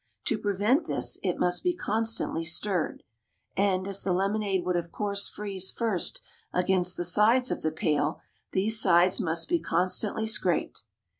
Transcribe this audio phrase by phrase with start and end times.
[0.25, 3.03] To prevent this it must be constantly stirred,
[3.55, 8.19] and, as the lemonade would of course freeze first against the sides of the pail,
[8.51, 10.85] these sides must be constantly scraped.